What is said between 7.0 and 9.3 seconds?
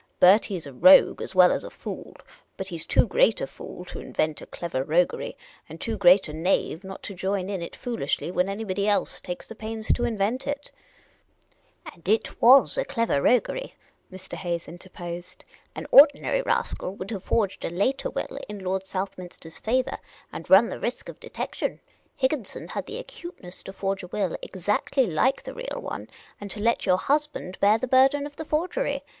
to join in it foolishly when anybody else